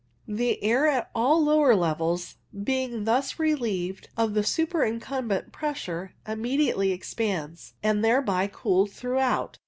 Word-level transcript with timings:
The 0.27 0.63
air 0.63 0.87
at 0.87 1.11
all 1.13 1.43
lower 1.43 1.75
levels 1.75 2.37
being 2.63 3.03
thus 3.03 3.37
relieved 3.37 4.09
of 4.17 4.33
the 4.33 4.41
superincumbent 4.43 5.51
pressure, 5.51 6.15
immediately 6.27 6.91
expands, 6.91 7.73
and 7.83 7.99
is 7.99 8.03
thereby 8.05 8.47
cooled 8.47 8.89
throughout. 8.89 9.59